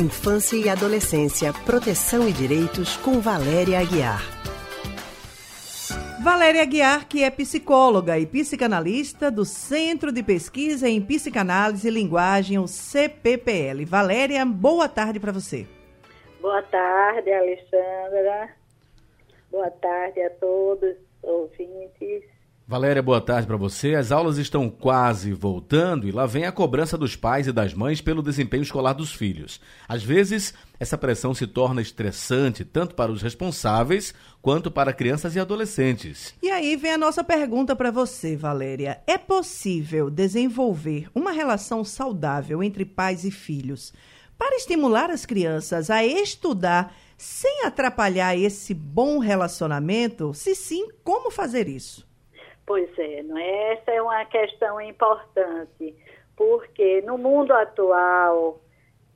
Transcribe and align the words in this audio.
Infância 0.00 0.56
e 0.56 0.68
Adolescência, 0.68 1.52
Proteção 1.66 2.28
e 2.28 2.32
Direitos, 2.32 2.96
com 2.98 3.18
Valéria 3.20 3.80
Aguiar. 3.80 4.22
Valéria 6.22 6.62
Aguiar, 6.62 7.08
que 7.08 7.24
é 7.24 7.30
psicóloga 7.30 8.16
e 8.16 8.24
psicanalista 8.24 9.28
do 9.28 9.44
Centro 9.44 10.12
de 10.12 10.22
Pesquisa 10.22 10.88
em 10.88 11.00
Psicanálise 11.00 11.88
e 11.88 11.90
Linguagem, 11.90 12.60
o 12.60 12.68
CPPL. 12.68 13.84
Valéria, 13.84 14.46
boa 14.46 14.88
tarde 14.88 15.18
para 15.18 15.32
você. 15.32 15.66
Boa 16.40 16.62
tarde, 16.62 17.32
Alexandra. 17.32 18.54
Boa 19.50 19.70
tarde 19.72 20.22
a 20.22 20.30
todos 20.30 20.90
os 20.90 21.28
ouvintes. 21.28 22.22
Valéria, 22.70 23.02
boa 23.02 23.18
tarde 23.18 23.46
para 23.46 23.56
você. 23.56 23.94
As 23.94 24.12
aulas 24.12 24.36
estão 24.36 24.68
quase 24.68 25.32
voltando 25.32 26.06
e 26.06 26.12
lá 26.12 26.26
vem 26.26 26.44
a 26.44 26.52
cobrança 26.52 26.98
dos 26.98 27.16
pais 27.16 27.46
e 27.46 27.52
das 27.52 27.72
mães 27.72 28.02
pelo 28.02 28.22
desempenho 28.22 28.62
escolar 28.62 28.92
dos 28.92 29.10
filhos. 29.10 29.58
Às 29.88 30.02
vezes, 30.02 30.52
essa 30.78 30.98
pressão 30.98 31.32
se 31.32 31.46
torna 31.46 31.80
estressante 31.80 32.66
tanto 32.66 32.94
para 32.94 33.10
os 33.10 33.22
responsáveis 33.22 34.12
quanto 34.42 34.70
para 34.70 34.92
crianças 34.92 35.34
e 35.34 35.40
adolescentes. 35.40 36.34
E 36.42 36.50
aí 36.50 36.76
vem 36.76 36.92
a 36.92 36.98
nossa 36.98 37.24
pergunta 37.24 37.74
para 37.74 37.90
você, 37.90 38.36
Valéria. 38.36 39.00
É 39.06 39.16
possível 39.16 40.10
desenvolver 40.10 41.08
uma 41.14 41.32
relação 41.32 41.82
saudável 41.82 42.62
entre 42.62 42.84
pais 42.84 43.24
e 43.24 43.30
filhos 43.30 43.94
para 44.36 44.56
estimular 44.56 45.10
as 45.10 45.24
crianças 45.24 45.88
a 45.88 46.04
estudar 46.04 46.94
sem 47.16 47.64
atrapalhar 47.64 48.36
esse 48.36 48.74
bom 48.74 49.18
relacionamento? 49.18 50.34
Se 50.34 50.54
sim, 50.54 50.88
como 51.02 51.30
fazer 51.30 51.66
isso? 51.66 52.06
Pois 52.68 52.90
é, 52.98 53.22
não 53.22 53.38
é? 53.38 53.72
essa 53.72 53.90
é 53.92 54.02
uma 54.02 54.26
questão 54.26 54.78
importante, 54.78 55.96
porque 56.36 57.00
no 57.00 57.16
mundo 57.16 57.50
atual 57.54 58.60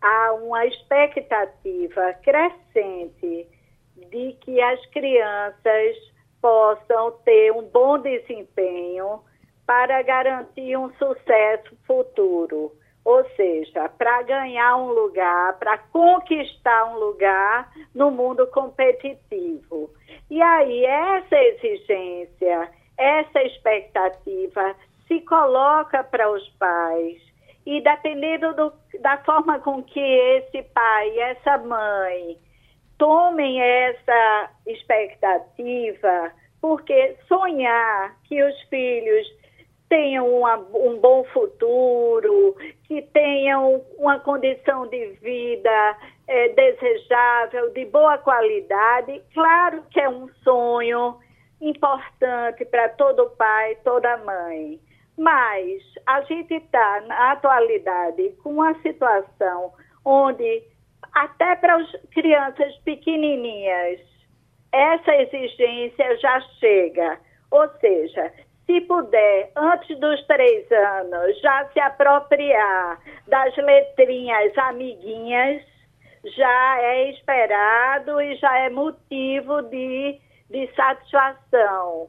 há 0.01 0.33
uma 0.33 0.65
expectativa 0.65 2.15
crescente 2.23 3.47
de 4.09 4.33
que 4.41 4.59
as 4.59 4.87
crianças 4.87 5.97
possam 6.41 7.11
ter 7.27 7.53
um 7.53 7.65
bom 7.65 7.99
desempenho 7.99 9.21
para 9.67 10.01
garantir 10.01 10.75
um 10.79 10.91
sucesso 10.95 11.77
futuro. 11.87 12.73
Ou 13.05 13.23
seja, 13.37 13.87
para 13.91 14.23
ganhar 14.23 14.77
um 14.77 14.93
lugar, 14.93 15.59
para 15.59 15.77
conquistar 15.77 16.87
um 16.87 16.99
lugar 16.99 17.71
no 17.95 18.11
mundo 18.11 18.47
competitivo. 18.47 19.91
E 20.31 20.41
aí, 20.41 20.87
essa 20.87 21.37
exigência 21.37 22.71
essa 23.03 23.43
expectativa 23.43 24.75
se 25.09 25.21
coloca 25.23 26.05
para 26.05 26.31
os 26.31 26.49
pais. 26.51 27.21
E 27.65 27.81
dependendo 27.81 28.55
do, 28.55 28.73
da 29.01 29.19
forma 29.19 29.59
com 29.61 29.83
que 29.83 30.01
esse 30.01 30.63
pai 30.75 31.19
essa 31.19 31.59
mãe 31.59 32.39
tomem 32.99 33.61
essa 33.61 34.51
expectativa, 34.67 36.33
porque 36.61 37.17
sonhar 37.29 38.17
que 38.25 38.43
os 38.43 38.61
filhos 38.63 39.27
tenham 39.89 40.27
uma, 40.27 40.57
um 40.57 40.99
bom 40.99 41.23
futuro, 41.25 42.57
que 42.85 43.03
tenham 43.13 43.85
uma 43.99 44.19
condição 44.21 44.87
de 44.87 45.07
vida 45.21 45.97
é, 46.27 46.49
desejável, 46.49 47.71
de 47.75 47.85
boa 47.85 48.17
qualidade, 48.19 49.21
claro 49.35 49.83
que 49.91 50.01
é 50.01 50.09
um 50.09 50.29
sonho, 50.43 51.19
importante 51.63 52.65
para 52.67 52.89
todo 52.91 53.31
pai, 53.31 53.77
toda 53.85 54.17
mãe. 54.19 54.81
Mas 55.17 55.83
a 56.07 56.21
gente 56.23 56.55
está, 56.55 57.03
na 57.03 57.33
atualidade, 57.33 58.31
com 58.43 58.55
uma 58.55 58.75
situação 58.83 59.73
onde, 60.05 60.63
até 61.15 61.55
para 61.57 61.77
as 61.77 61.91
crianças 62.11 62.77
pequenininhas, 62.79 64.01
essa 64.73 65.15
exigência 65.17 66.19
já 66.19 66.41
chega. 66.59 67.21
Ou 67.51 67.69
seja, 67.79 68.33
se 68.67 68.81
puder, 68.83 69.53
antes 69.55 69.99
dos 70.01 70.27
três 70.27 70.71
anos, 70.73 71.41
já 71.41 71.69
se 71.73 71.81
apropriar 71.81 72.99
das 73.29 73.55
letrinhas 73.57 74.57
amiguinhas, 74.57 75.63
já 76.25 76.81
é 76.81 77.11
esperado 77.11 78.21
e 78.21 78.37
já 78.37 78.59
é 78.61 78.71
motivo 78.71 79.63
de 79.63 80.19
de 80.53 80.73
satisfação. 80.75 82.09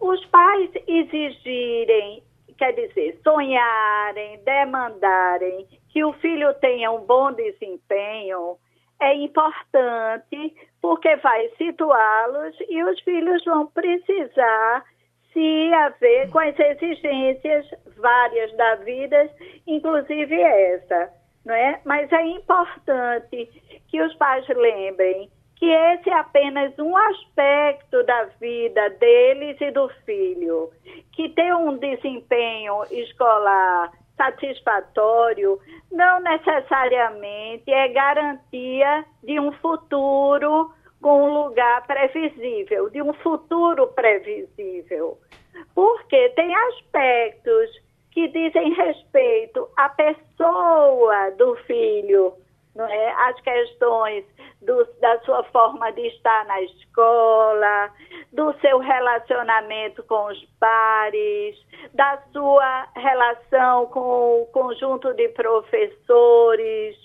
Os 0.00 0.24
pais 0.26 0.70
exigirem, 0.86 2.22
quer 2.58 2.72
dizer, 2.72 3.18
sonharem, 3.22 4.42
demandarem 4.44 5.66
que 5.88 6.04
o 6.04 6.12
filho 6.14 6.52
tenha 6.54 6.90
um 6.90 7.06
bom 7.06 7.32
desempenho 7.32 8.58
é 9.00 9.14
importante 9.14 10.54
porque 10.80 11.16
vai 11.16 11.48
situá-los 11.56 12.56
e 12.68 12.82
os 12.84 13.00
filhos 13.00 13.44
vão 13.44 13.66
precisar 13.66 14.84
se 15.32 15.74
haver 15.74 16.30
com 16.30 16.38
as 16.38 16.58
exigências 16.58 17.66
várias 17.96 18.56
da 18.56 18.76
vida, 18.76 19.30
inclusive 19.66 20.40
essa, 20.40 21.12
não 21.44 21.54
é? 21.54 21.80
Mas 21.84 22.10
é 22.12 22.22
importante 22.22 23.46
que 23.88 24.00
os 24.00 24.14
pais 24.14 24.46
lembrem 24.48 25.28
que 25.64 25.70
esse 25.70 26.10
é 26.10 26.12
apenas 26.12 26.78
um 26.78 26.94
aspecto 26.94 28.02
da 28.04 28.24
vida 28.38 28.90
deles 29.00 29.58
e 29.62 29.70
do 29.70 29.88
filho, 30.04 30.70
que 31.12 31.30
ter 31.30 31.54
um 31.54 31.78
desempenho 31.78 32.82
escolar 32.90 33.90
satisfatório 34.14 35.58
não 35.90 36.20
necessariamente 36.20 37.72
é 37.72 37.88
garantia 37.88 39.06
de 39.22 39.40
um 39.40 39.52
futuro 39.52 40.70
com 41.00 41.30
um 41.30 41.44
lugar 41.44 41.86
previsível, 41.86 42.90
de 42.90 43.00
um 43.00 43.14
futuro 43.14 43.86
previsível. 43.86 45.16
Porque 45.74 46.28
tem 46.36 46.54
aspectos 46.54 47.70
que 48.10 48.28
dizem 48.28 48.74
respeito 48.74 49.66
à 49.78 49.88
pessoa 49.88 51.30
do 51.38 51.56
filho, 51.66 52.34
não 52.74 52.86
é? 52.86 53.12
as 53.28 53.40
questões 53.40 54.24
do, 54.62 54.84
da 55.00 55.20
sua 55.20 55.44
forma 55.44 55.90
de 55.92 56.06
estar 56.08 56.44
na 56.46 56.60
escola, 56.62 57.90
do 58.32 58.52
seu 58.60 58.78
relacionamento 58.78 60.02
com 60.04 60.26
os 60.26 60.44
pares, 60.58 61.56
da 61.92 62.18
sua 62.32 62.88
relação 62.96 63.86
com 63.86 64.42
o 64.42 64.46
conjunto 64.46 65.12
de 65.14 65.28
professores, 65.28 66.96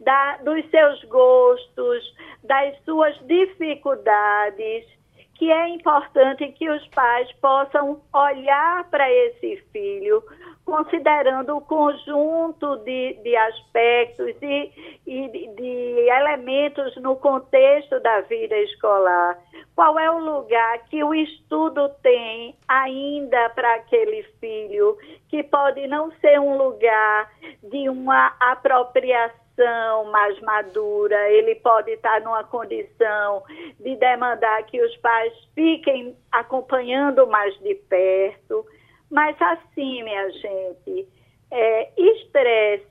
da, 0.00 0.36
dos 0.38 0.68
seus 0.70 1.04
gostos, 1.04 2.14
das 2.44 2.76
suas 2.84 3.16
dificuldades, 3.26 4.86
que 5.34 5.50
é 5.50 5.68
importante 5.68 6.52
que 6.52 6.68
os 6.68 6.86
pais 6.88 7.30
possam 7.40 8.02
olhar 8.12 8.88
para 8.90 9.10
esse 9.10 9.56
filho 9.72 10.22
considerando 10.70 11.56
o 11.56 11.60
conjunto 11.62 12.76
de, 12.84 13.14
de 13.24 13.36
aspectos 13.36 14.36
e, 14.40 14.72
e 15.04 15.28
de, 15.28 15.48
de 15.56 16.08
elementos 16.08 16.94
no 16.98 17.16
contexto 17.16 17.98
da 17.98 18.20
vida 18.20 18.56
escolar. 18.56 19.36
Qual 19.74 19.98
é 19.98 20.08
o 20.08 20.20
lugar 20.20 20.78
que 20.88 21.02
o 21.02 21.12
estudo 21.12 21.88
tem 22.04 22.54
ainda 22.68 23.50
para 23.50 23.74
aquele 23.74 24.22
filho, 24.38 24.96
que 25.28 25.42
pode 25.42 25.88
não 25.88 26.12
ser 26.20 26.38
um 26.38 26.56
lugar 26.56 27.28
de 27.64 27.88
uma 27.88 28.32
apropriação 28.38 30.04
mais 30.12 30.40
madura, 30.40 31.30
ele 31.30 31.56
pode 31.56 31.90
estar 31.90 32.20
numa 32.20 32.44
condição 32.44 33.42
de 33.80 33.96
demandar 33.96 34.62
que 34.66 34.80
os 34.80 34.96
pais 34.98 35.32
fiquem 35.52 36.16
acompanhando 36.30 37.26
mais 37.26 37.58
de 37.58 37.74
perto. 37.74 38.64
Mas 39.10 39.36
assim, 39.40 40.02
minha 40.02 40.30
gente, 40.30 41.08
é, 41.50 41.90
estresse 41.96 42.86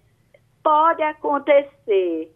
pode 0.63 1.01
acontecer. 1.01 2.31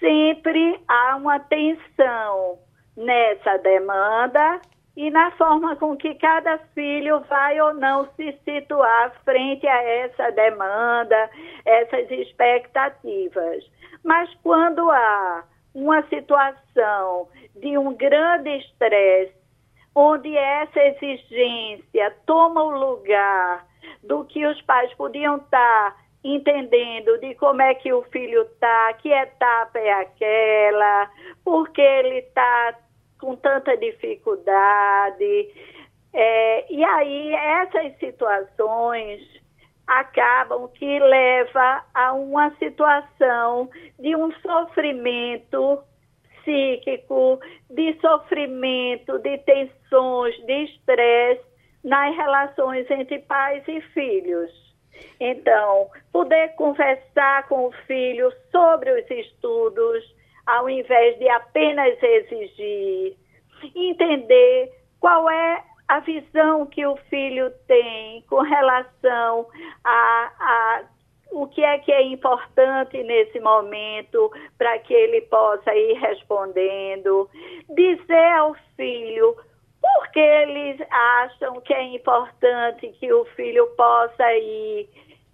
Sempre 0.00 0.80
há 0.88 1.16
uma 1.16 1.38
tensão 1.38 2.58
nessa 2.96 3.56
demanda 3.58 4.60
e 4.96 5.10
na 5.10 5.30
forma 5.32 5.76
com 5.76 5.94
que 5.96 6.14
cada 6.14 6.58
filho 6.74 7.20
vai 7.28 7.60
ou 7.60 7.74
não 7.74 8.08
se 8.16 8.32
situar 8.44 9.12
frente 9.24 9.66
a 9.66 9.82
essa 9.82 10.30
demanda, 10.32 11.30
essas 11.64 12.10
expectativas. 12.10 13.64
Mas 14.02 14.32
quando 14.42 14.90
há 14.90 15.44
uma 15.74 16.02
situação 16.08 17.28
de 17.56 17.76
um 17.76 17.94
grande 17.94 18.48
estresse, 18.56 19.35
onde 19.98 20.36
essa 20.36 20.78
exigência 20.78 22.14
toma 22.26 22.62
o 22.62 22.70
lugar 22.70 23.66
do 24.02 24.26
que 24.26 24.46
os 24.46 24.60
pais 24.62 24.92
podiam 24.92 25.38
estar 25.38 25.90
tá 25.90 25.96
entendendo 26.22 27.18
de 27.18 27.34
como 27.36 27.62
é 27.62 27.74
que 27.74 27.90
o 27.94 28.02
filho 28.02 28.42
está, 28.42 28.92
que 28.94 29.10
etapa 29.10 29.78
é 29.78 29.92
aquela, 29.92 31.10
porque 31.42 31.80
ele 31.80 32.18
está 32.18 32.78
com 33.18 33.36
tanta 33.36 33.74
dificuldade. 33.78 35.48
É, 36.12 36.70
e 36.70 36.84
aí 36.84 37.32
essas 37.32 37.98
situações 37.98 39.22
acabam 39.86 40.68
que 40.74 40.98
leva 40.98 41.84
a 41.94 42.12
uma 42.12 42.50
situação 42.56 43.70
de 43.98 44.14
um 44.14 44.30
sofrimento 44.42 45.82
psíquico, 46.46 47.40
de 47.68 47.98
sofrimento, 48.00 49.18
de 49.18 49.36
tensões, 49.38 50.34
de 50.46 50.64
estresse 50.64 51.44
nas 51.82 52.16
relações 52.16 52.88
entre 52.90 53.18
pais 53.20 53.62
e 53.66 53.80
filhos. 53.92 54.50
Então, 55.20 55.90
poder 56.12 56.54
conversar 56.54 57.46
com 57.48 57.66
o 57.66 57.72
filho 57.86 58.32
sobre 58.50 58.90
os 58.92 59.10
estudos, 59.10 60.14
ao 60.46 60.70
invés 60.70 61.18
de 61.18 61.28
apenas 61.28 62.00
exigir, 62.02 63.16
entender 63.74 64.72
qual 65.00 65.28
é 65.28 65.62
a 65.88 66.00
visão 66.00 66.66
que 66.66 66.84
o 66.86 66.96
filho 67.08 67.50
tem 67.66 68.22
com 68.22 68.40
relação 68.40 69.46
a, 69.84 70.32
a 70.40 70.82
o 71.36 71.46
que 71.48 71.62
é 71.62 71.78
que 71.78 71.92
é 71.92 72.02
importante 72.02 73.02
nesse 73.02 73.38
momento 73.40 74.32
para 74.56 74.78
que 74.78 74.94
ele 74.94 75.20
possa 75.22 75.74
ir 75.74 75.92
respondendo, 75.98 77.28
dizer 77.68 78.32
ao 78.38 78.54
filho 78.74 79.36
por 79.82 80.08
que 80.12 80.18
eles 80.18 80.80
acham 80.90 81.60
que 81.60 81.74
é 81.74 81.82
importante 81.94 82.88
que 82.98 83.12
o 83.12 83.26
filho 83.36 83.66
possa 83.76 84.32
ir 84.34 84.88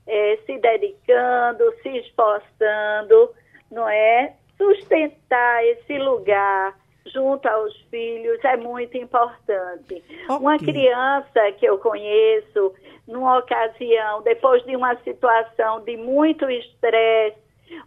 é, 0.08 0.38
se 0.44 0.58
dedicando, 0.58 1.72
se 1.82 1.88
esforçando, 1.98 3.30
não 3.70 3.88
é? 3.88 4.34
Sustentar 4.58 5.64
esse 5.66 5.98
lugar 5.98 6.76
junto 7.06 7.46
aos 7.46 7.76
filhos 7.90 8.42
é 8.44 8.56
muito 8.56 8.96
importante. 8.96 9.94
Okay. 9.94 10.36
Uma 10.36 10.58
criança 10.58 11.52
que 11.58 11.66
eu 11.66 11.78
conheço, 11.78 12.74
numa 13.06 13.38
ocasião, 13.38 14.22
depois 14.22 14.64
de 14.64 14.76
uma 14.76 14.94
situação 14.96 15.80
de 15.80 15.96
muito 15.96 16.48
estresse, 16.48 17.38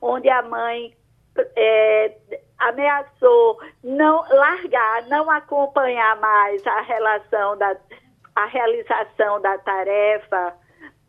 onde 0.01 0.29
a 0.29 0.41
mãe 0.41 0.94
é, 1.56 2.15
ameaçou 2.59 3.59
não 3.83 4.25
largar, 4.29 5.07
não 5.07 5.29
acompanhar 5.29 6.19
mais 6.19 6.65
a 6.65 6.81
relação 6.81 7.57
da 7.57 7.75
a 8.35 8.45
realização 8.47 9.39
da 9.41 9.57
tarefa 9.59 10.53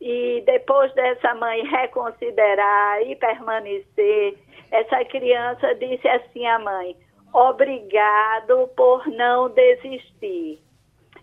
e 0.01 0.43
depois 0.47 0.93
dessa 0.95 1.35
mãe 1.35 1.67
reconsiderar 1.67 3.03
e 3.03 3.17
permanecer, 3.17 4.39
essa 4.71 5.05
criança 5.07 5.75
disse 5.75 6.07
assim 6.07 6.47
à 6.47 6.59
mãe: 6.59 6.97
obrigado 7.37 8.69
por 8.75 9.07
não 9.09 9.51
desistir. 9.51 10.59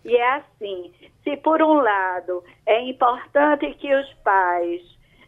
E 0.04 0.16
é 0.16 0.34
assim: 0.36 0.92
se 1.24 1.36
por 1.38 1.60
um 1.60 1.80
lado 1.80 2.44
é 2.66 2.80
importante 2.82 3.74
que 3.74 3.92
os 3.92 4.12
pais 4.22 4.80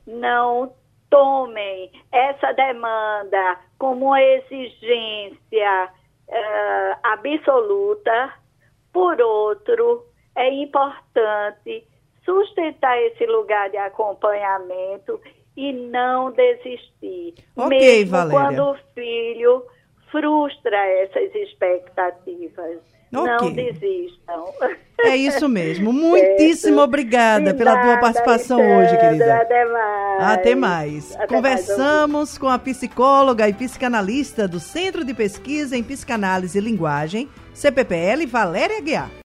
não 0.06 0.72
tomem 1.10 1.90
essa 2.12 2.52
demanda 2.52 3.58
como 3.78 4.06
uma 4.06 4.22
exigência 4.22 5.90
uh, 6.28 6.98
absoluta, 7.02 8.34
por 8.92 9.20
outro, 9.20 10.04
é 10.36 10.50
importante 10.50 11.86
sustentar 12.24 13.00
esse 13.02 13.24
lugar 13.26 13.70
de 13.70 13.76
acompanhamento 13.76 15.20
e 15.56 15.72
não 15.72 16.30
desistir. 16.32 17.34
Ok, 17.56 17.78
mesmo 17.78 18.10
Valéria. 18.10 18.40
quando 18.40 18.70
o 18.70 18.76
filho 18.94 19.64
frustra 20.10 20.76
essas 21.02 21.34
expectativas. 21.34 22.78
Okay. 23.14 23.24
Não 23.24 23.52
desistam. 23.52 24.52
É 24.98 25.16
isso 25.16 25.48
mesmo. 25.48 25.92
Muitíssimo 25.92 26.80
obrigada 26.82 27.54
pela 27.54 27.80
tua 27.80 27.98
participação 27.98 28.58
hoje, 28.58 28.98
querida. 28.98 29.36
Até 29.36 29.64
mais. 29.64 30.22
Até 30.22 30.54
mais. 30.54 31.16
Até 31.16 31.26
Conversamos 31.26 32.12
mais 32.12 32.38
com 32.38 32.48
a 32.48 32.58
psicóloga 32.58 33.48
e 33.48 33.54
psicanalista 33.54 34.48
do 34.48 34.58
Centro 34.58 35.04
de 35.04 35.14
Pesquisa 35.14 35.76
em 35.76 35.84
Psicanálise 35.84 36.58
e 36.58 36.60
Linguagem, 36.60 37.28
CPPL, 37.54 38.26
Valéria 38.26 38.80
Guiar. 38.80 39.10